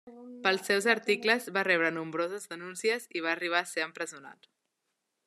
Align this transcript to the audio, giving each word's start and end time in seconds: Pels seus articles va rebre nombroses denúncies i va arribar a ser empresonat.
Pels 0.45 0.63
seus 0.69 0.87
articles 0.93 1.45
va 1.57 1.63
rebre 1.67 1.91
nombroses 1.99 2.49
denúncies 2.55 3.07
i 3.19 3.23
va 3.27 3.33
arribar 3.37 3.61
a 3.67 3.71
ser 3.73 3.87
empresonat. 3.91 4.51